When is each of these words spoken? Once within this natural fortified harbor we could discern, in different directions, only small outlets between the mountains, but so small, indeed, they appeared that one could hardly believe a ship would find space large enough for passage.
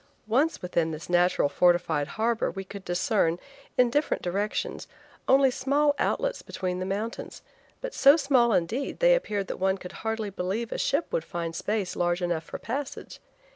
Once 0.25 0.63
within 0.63 0.89
this 0.89 1.11
natural 1.11 1.47
fortified 1.47 2.07
harbor 2.17 2.49
we 2.49 2.63
could 2.63 2.83
discern, 2.83 3.37
in 3.77 3.91
different 3.91 4.23
directions, 4.23 4.87
only 5.27 5.51
small 5.51 5.93
outlets 5.99 6.41
between 6.41 6.79
the 6.79 6.87
mountains, 6.87 7.43
but 7.81 7.93
so 7.93 8.17
small, 8.17 8.51
indeed, 8.51 8.99
they 8.99 9.13
appeared 9.13 9.45
that 9.45 9.57
one 9.57 9.77
could 9.77 9.91
hardly 10.01 10.31
believe 10.31 10.71
a 10.71 10.77
ship 10.79 11.05
would 11.13 11.23
find 11.23 11.55
space 11.55 11.95
large 11.95 12.23
enough 12.23 12.43
for 12.45 12.57
passage. 12.57 13.19